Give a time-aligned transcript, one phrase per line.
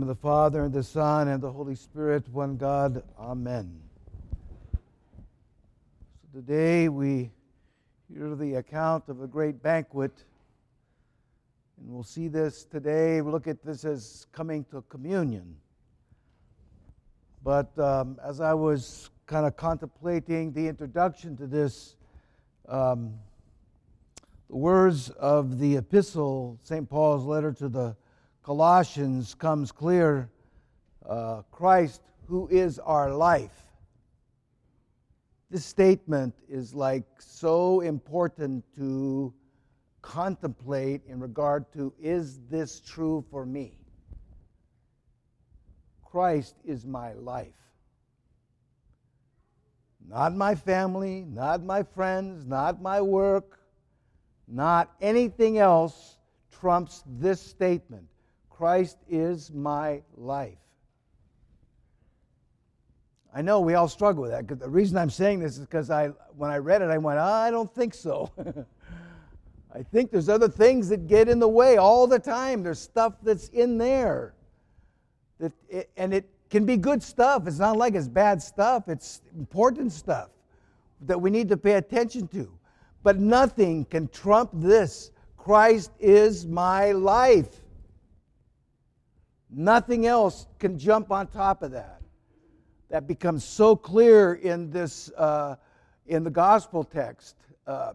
[0.00, 3.02] of the Father, and the Son, and the Holy Spirit, one God.
[3.18, 3.78] Amen.
[4.72, 7.30] So today we
[8.08, 10.12] hear the account of a great banquet.
[11.76, 13.20] And we'll see this today.
[13.20, 15.56] we look at this as coming to communion.
[17.44, 21.96] But um, as I was kind of contemplating the introduction to this,
[22.66, 23.12] um,
[24.48, 26.88] the words of the epistle, St.
[26.88, 27.94] Paul's letter to the
[28.42, 30.28] Colossians, comes clear
[31.08, 33.62] uh, Christ, who is our life.
[35.48, 39.32] This statement is like so important to
[40.00, 43.78] contemplate in regard to is this true for me?
[46.04, 47.54] Christ is my life.
[50.08, 53.60] Not my family, not my friends, not my work,
[54.48, 56.18] not anything else
[56.50, 58.08] trumps this statement
[58.56, 60.58] Christ is my life.
[63.34, 64.46] I know we all struggle with that.
[64.46, 67.50] The reason I'm saying this is because I, when I read it, I went, I
[67.50, 68.30] don't think so.
[69.74, 72.62] I think there's other things that get in the way all the time.
[72.62, 74.34] There's stuff that's in there.
[75.38, 77.46] That it, and it can be good stuff.
[77.46, 80.28] It's not like it's bad stuff, it's important stuff
[81.00, 82.52] that we need to pay attention to.
[83.02, 87.61] But nothing can trump this Christ is my life.
[89.54, 92.00] Nothing else can jump on top of that.
[92.88, 95.56] That becomes so clear in this uh,
[96.06, 97.36] in the gospel text.
[97.66, 97.92] Uh,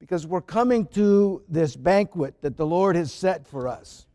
[0.00, 4.06] because we're coming to this banquet that the Lord has set for us.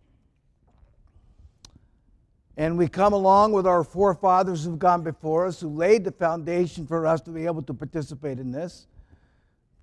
[2.57, 6.87] And we come along with our forefathers who've gone before us, who laid the foundation
[6.87, 8.87] for us to be able to participate in this.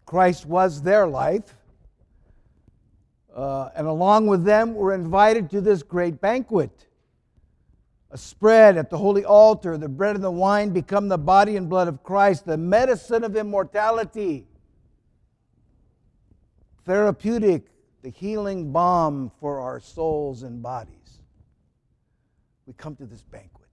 [0.06, 1.54] Christ was their life.
[3.34, 6.88] Uh, and along with them, we're invited to this great banquet.
[8.10, 11.68] A spread at the holy altar, the bread and the wine become the body and
[11.68, 14.46] blood of Christ, the medicine of immortality,
[16.84, 17.68] therapeutic,
[18.02, 20.92] the healing balm for our souls and bodies.
[22.66, 23.68] We come to this banquet.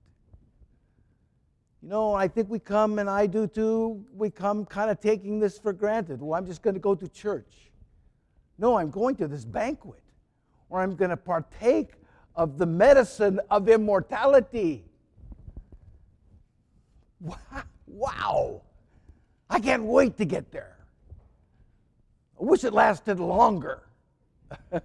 [1.81, 5.39] You know, I think we come, and I do too, we come kind of taking
[5.39, 6.21] this for granted.
[6.21, 7.68] Well, I'm just going to go to church.
[8.59, 10.03] No, I'm going to this banquet
[10.67, 11.91] where I'm going to partake
[12.35, 14.83] of the medicine of immortality.
[17.87, 18.61] Wow!
[19.49, 20.77] I can't wait to get there.
[22.39, 23.83] I wish it lasted longer.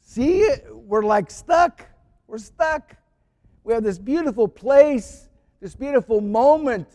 [0.00, 1.86] See, we're like stuck.
[2.28, 2.96] We're stuck.
[3.64, 5.28] We have this beautiful place,
[5.60, 6.88] this beautiful moment,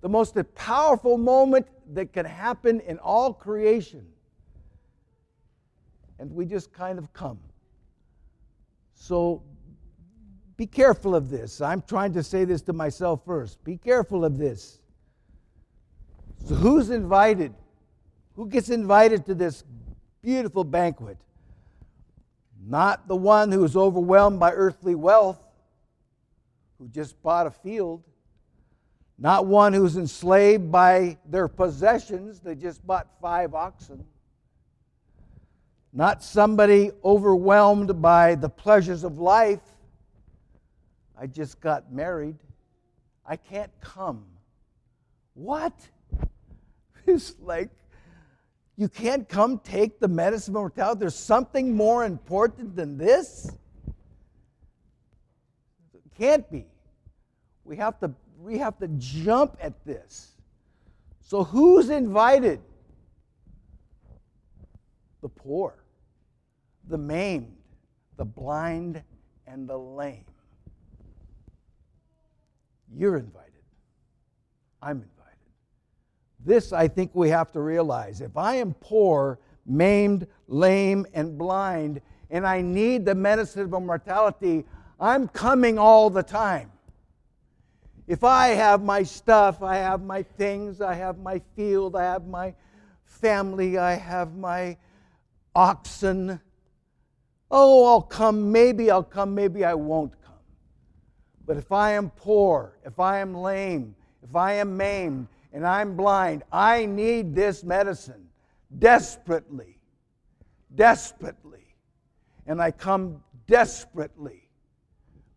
[0.00, 4.06] the most powerful moment that can happen in all creation.
[6.18, 7.38] And we just kind of come.
[8.94, 9.42] So
[10.56, 11.60] be careful of this.
[11.60, 13.62] I'm trying to say this to myself first.
[13.64, 14.78] Be careful of this.
[16.46, 17.54] So, who's invited?
[18.36, 19.64] Who gets invited to this
[20.22, 21.18] beautiful banquet?
[22.64, 25.44] Not the one who is overwhelmed by earthly wealth,
[26.78, 28.02] who just bought a field.
[29.18, 34.04] Not one who's enslaved by their possessions, they just bought five oxen.
[35.92, 39.60] Not somebody overwhelmed by the pleasures of life.
[41.18, 42.36] I just got married.
[43.26, 44.24] I can't come.
[45.34, 45.72] What?
[47.04, 47.68] It's like,
[48.76, 51.00] you can't come take the medicine of mortality?
[51.00, 53.50] There's something more important than this?
[55.92, 56.66] It can't be.
[57.64, 60.32] We have to we have to jump at this.
[61.20, 62.60] So, who's invited?
[65.20, 65.84] The poor,
[66.88, 67.56] the maimed,
[68.16, 69.02] the blind,
[69.46, 70.24] and the lame.
[72.94, 73.52] You're invited.
[74.82, 75.08] I'm invited.
[76.44, 78.20] This, I think, we have to realize.
[78.20, 84.64] If I am poor, maimed, lame, and blind, and I need the medicine of immortality,
[84.98, 86.71] I'm coming all the time.
[88.12, 92.26] If I have my stuff, I have my things, I have my field, I have
[92.26, 92.52] my
[93.06, 94.76] family, I have my
[95.54, 96.38] oxen.
[97.50, 100.34] Oh, I'll come, maybe I'll come, maybe I won't come.
[101.46, 105.96] But if I am poor, if I am lame, if I am maimed, and I'm
[105.96, 108.28] blind, I need this medicine
[108.78, 109.78] desperately,
[110.74, 111.64] desperately.
[112.46, 114.50] And I come desperately,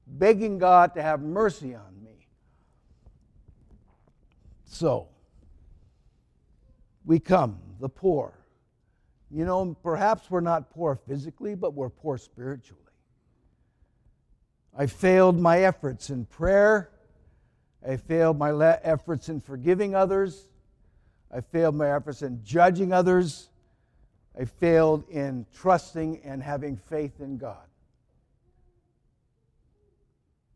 [0.06, 1.95] begging God to have mercy on me.
[4.78, 5.08] So,
[7.06, 8.34] we come, the poor,
[9.32, 12.82] You know, perhaps we're not poor physically, but we're poor spiritually.
[14.78, 16.90] I failed my efforts in prayer.
[17.88, 18.52] I failed my
[18.84, 20.50] efforts in forgiving others.
[21.32, 23.48] I failed my efforts in judging others.
[24.38, 27.66] I failed in trusting and having faith in God.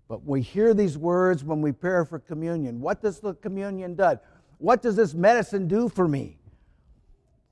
[0.09, 2.81] But we hear these words when we pray for communion.
[2.81, 4.19] What does the communion do?
[4.57, 6.39] What does this medicine do for me?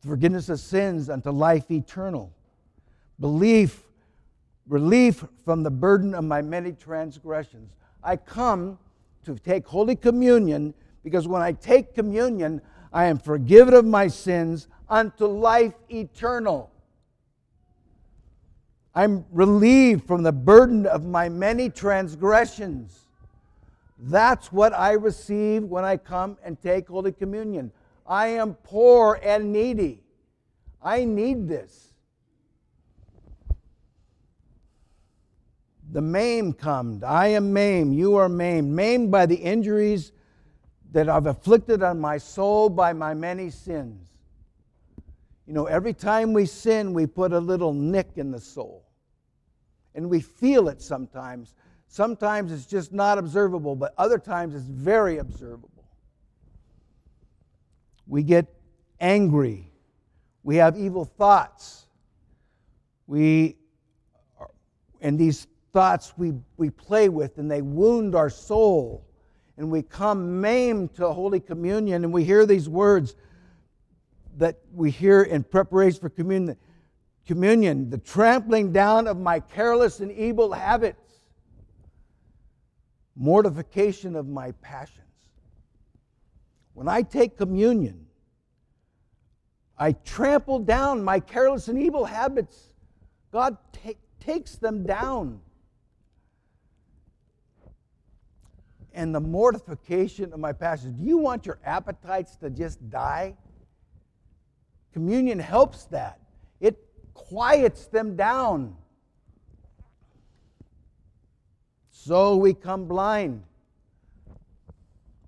[0.06, 2.33] Forgiveness of sins unto life eternal.
[3.19, 3.83] Belief,
[4.68, 7.75] relief from the burden of my many transgressions.
[8.04, 8.80] I come
[9.25, 12.62] to take Holy Communion because when I take communion,
[12.92, 16.71] I am forgiven of my sins unto life eternal.
[18.97, 23.01] I'm relieved from the burden of my many transgressions.
[23.99, 27.71] That's what I receive when I come and take Holy Communion.
[28.07, 30.01] I am poor and needy.
[30.81, 31.94] I need this.
[35.91, 37.03] The maimed come.
[37.05, 37.93] I am maimed.
[37.93, 38.75] You are maimed.
[38.75, 40.11] Maimed by the injuries
[40.91, 44.09] that I've afflicted on my soul by my many sins.
[45.45, 48.85] You know, every time we sin, we put a little nick in the soul.
[49.97, 51.55] And we feel it sometimes.
[51.88, 55.89] Sometimes it's just not observable, but other times it's very observable.
[58.05, 58.45] We get
[58.99, 59.71] angry.
[60.44, 61.88] We have evil thoughts.
[63.07, 63.57] We,
[65.01, 69.03] and these thoughts we, we play with and they wound our soul.
[69.57, 73.15] And we come maimed to Holy Communion and we hear these words
[74.38, 76.55] that we hear in preparation for communion
[77.27, 81.13] communion, the trampling down of my careless and evil habits,
[83.15, 85.03] mortification of my passions.
[86.74, 88.07] When I take communion,
[89.77, 92.74] I trample down my careless and evil habits.
[93.31, 95.41] God ta- takes them down.
[98.94, 100.94] And the mortification of my passions.
[100.94, 103.35] Do you want your appetites to just die?
[104.94, 106.19] Communion helps that
[107.17, 108.75] quiets them down.
[111.91, 113.43] So we come blind,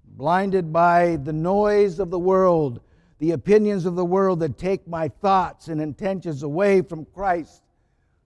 [0.06, 2.80] blinded by the noise of the world,
[3.18, 7.64] the opinions of the world that take my thoughts and intentions away from Christ,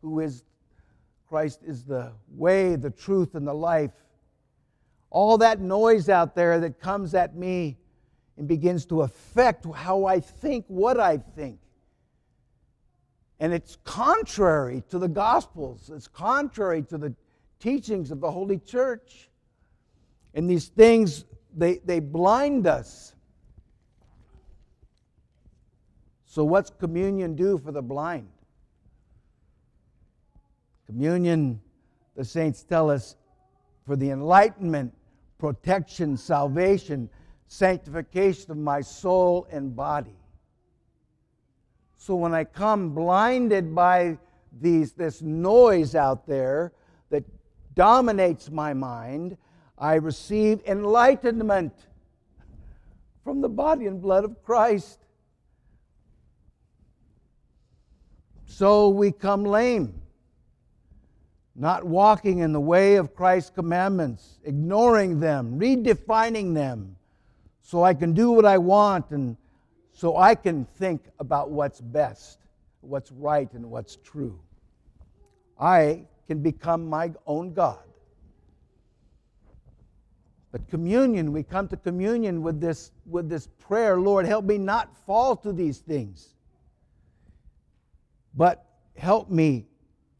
[0.02, 0.44] who is
[1.28, 3.92] Christ is the way, the truth, and the life.
[5.10, 7.78] All that noise out there that comes at me
[8.38, 11.60] and begins to affect how I think, what I think.
[13.44, 17.14] And it's contrary to the Gospels, it's contrary to the
[17.60, 19.30] teachings of the Holy Church.
[20.34, 23.14] And these things, they, they blind us.
[26.26, 28.30] So, what's communion do for the blind?
[30.86, 31.60] Communion,
[32.16, 33.18] the saints tell us,
[33.86, 34.94] for the enlightenment,
[35.38, 37.10] protection, salvation,
[37.48, 40.16] sanctification of my soul and body.
[42.06, 44.18] So when I come blinded by
[44.60, 46.74] these, this noise out there
[47.10, 47.24] that
[47.76, 49.38] dominates my mind,
[49.78, 51.72] I receive enlightenment
[53.24, 55.00] from the body and blood of Christ.
[58.48, 60.02] So we come lame,
[61.56, 66.98] not walking in the way of Christ's commandments, ignoring them, redefining them,
[67.62, 69.38] so I can do what I want and
[69.94, 72.40] so I can think about what's best,
[72.82, 74.40] what's right, and what's true.
[75.60, 77.84] I can become my own God.
[80.52, 84.96] But communion, we come to communion with this, with this prayer Lord, help me not
[85.06, 86.36] fall to these things,
[88.36, 89.68] but help me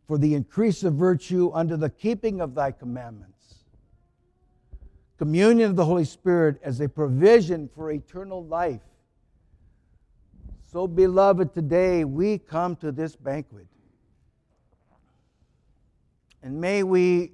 [0.08, 3.56] for the increase of virtue under the keeping of thy commandments.
[5.18, 8.82] Communion of the Holy Spirit as a provision for eternal life
[10.74, 13.68] so, beloved, today we come to this banquet.
[16.42, 17.34] And may we,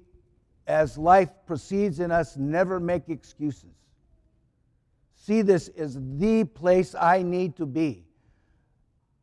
[0.66, 3.70] as life proceeds in us, never make excuses.
[5.14, 8.04] See this as the place I need to be.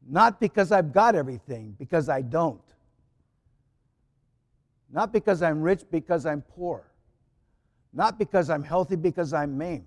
[0.10, 2.60] Not because I've got everything, because I don't.
[4.92, 6.88] Not because I'm rich, because I'm poor.
[7.94, 9.86] Not because I'm healthy, because I'm maimed.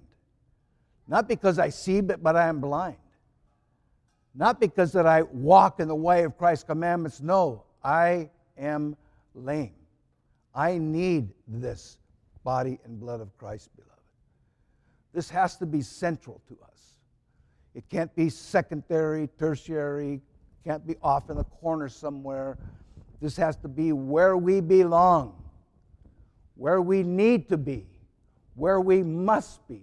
[1.08, 2.99] Not because I see, but, but I am blind.
[4.34, 7.20] Not because that I walk in the way of Christ's commandments.
[7.20, 8.96] No, I am
[9.34, 9.74] lame.
[10.54, 11.98] I need this
[12.44, 13.90] body and blood of Christ, beloved.
[15.12, 16.94] This has to be central to us.
[17.74, 20.20] It can't be secondary, tertiary,
[20.64, 22.58] Can't be off in the corner somewhere.
[23.20, 25.42] This has to be where we belong,
[26.54, 27.86] where we need to be,
[28.54, 29.82] where we must be.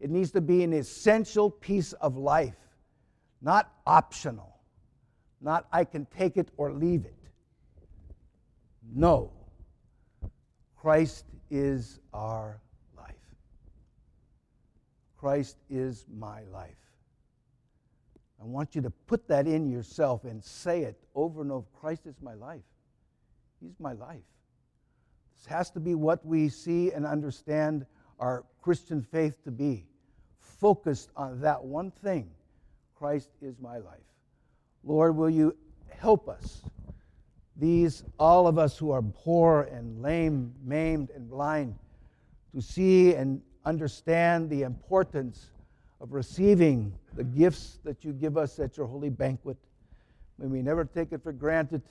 [0.00, 2.56] It needs to be an essential piece of life,
[3.40, 4.56] not optional,
[5.40, 7.14] not I can take it or leave it.
[8.94, 9.32] No.
[10.76, 12.60] Christ is our
[12.96, 13.14] life.
[15.16, 16.74] Christ is my life.
[18.40, 22.06] I want you to put that in yourself and say it over and over Christ
[22.06, 22.62] is my life.
[23.60, 24.22] He's my life.
[25.36, 27.86] This has to be what we see and understand
[28.20, 29.86] our Christian faith to be.
[30.38, 32.30] Focused on that one thing
[32.98, 34.00] Christ is my life.
[34.82, 35.56] Lord, will you
[35.88, 36.62] help us,
[37.56, 41.76] these, all of us who are poor and lame, maimed, and blind,
[42.54, 45.50] to see and understand the importance
[46.00, 49.56] of receiving the gifts that you give us at your holy banquet.
[50.38, 51.82] May we never take it for granted.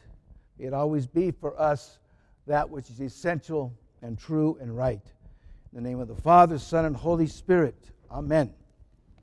[0.58, 2.00] May it always be for us
[2.48, 5.04] that which is essential and true and right.
[5.72, 7.76] In the name of the Father, Son, and Holy Spirit.
[8.10, 8.54] Amen.